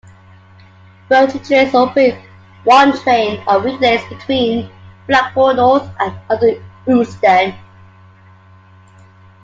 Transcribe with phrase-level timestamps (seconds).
[1.09, 2.17] Virgin Trains operate
[2.63, 4.67] one train on weekdays between
[5.05, 7.53] Blackpool North and London Euston.